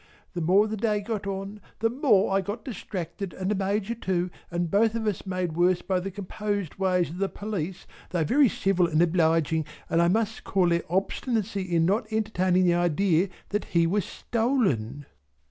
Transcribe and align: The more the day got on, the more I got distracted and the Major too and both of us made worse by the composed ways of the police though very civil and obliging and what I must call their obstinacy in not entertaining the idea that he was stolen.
The 0.33 0.41
more 0.41 0.67
the 0.67 0.75
day 0.77 0.99
got 0.99 1.27
on, 1.27 1.61
the 1.77 1.87
more 1.91 2.35
I 2.35 2.41
got 2.41 2.65
distracted 2.65 3.33
and 3.33 3.51
the 3.51 3.53
Major 3.53 3.93
too 3.93 4.31
and 4.49 4.71
both 4.71 4.95
of 4.95 5.05
us 5.05 5.27
made 5.27 5.51
worse 5.53 5.83
by 5.83 5.99
the 5.99 6.09
composed 6.09 6.73
ways 6.79 7.11
of 7.11 7.19
the 7.19 7.29
police 7.29 7.85
though 8.09 8.23
very 8.23 8.49
civil 8.49 8.87
and 8.87 8.99
obliging 8.99 9.63
and 9.91 9.99
what 9.99 10.05
I 10.05 10.07
must 10.07 10.43
call 10.43 10.69
their 10.69 10.81
obstinacy 10.91 11.61
in 11.61 11.85
not 11.85 12.11
entertaining 12.11 12.63
the 12.65 12.73
idea 12.73 13.29
that 13.49 13.65
he 13.65 13.85
was 13.85 14.03
stolen. 14.05 15.05